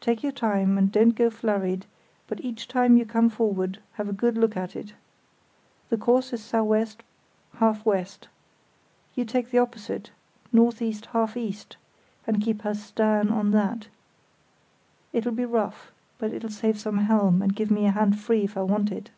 [0.00, 1.86] "Take your time, and don't get flurried,
[2.28, 4.94] but each time you come forward have a good look at it.
[5.88, 7.02] The course is sou' west
[7.56, 8.28] half west.
[9.16, 10.12] You take the opposite,
[10.52, 11.76] north east half east,
[12.24, 13.88] and keep her stern on that.
[15.12, 18.56] It'll be rough, but it'll save some helm, and give me a hand free if
[18.56, 19.10] I want it."